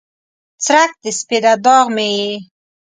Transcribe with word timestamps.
څرک 0.65 0.91
د 1.03 1.05
سپیده 1.19 1.53
داغ 1.65 1.85
مې 1.95 2.07
یې 2.19 2.31